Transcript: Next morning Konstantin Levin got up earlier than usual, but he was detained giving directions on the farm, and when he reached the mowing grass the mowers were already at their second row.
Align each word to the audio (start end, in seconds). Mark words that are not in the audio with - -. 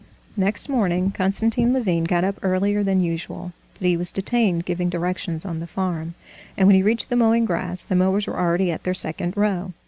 Next 0.35 0.67
morning 0.67 1.11
Konstantin 1.11 1.73
Levin 1.73 2.05
got 2.05 2.23
up 2.23 2.39
earlier 2.41 2.81
than 2.83 3.01
usual, 3.01 3.53
but 3.75 3.85
he 3.87 3.95
was 3.95 4.11
detained 4.11 4.65
giving 4.65 4.89
directions 4.89 5.45
on 5.45 5.59
the 5.59 5.67
farm, 5.67 6.15
and 6.57 6.65
when 6.67 6.75
he 6.75 6.81
reached 6.81 7.09
the 7.09 7.15
mowing 7.15 7.45
grass 7.45 7.83
the 7.83 7.93
mowers 7.93 8.25
were 8.25 8.39
already 8.39 8.71
at 8.71 8.81
their 8.83 8.95
second 8.95 9.37
row. 9.37 9.73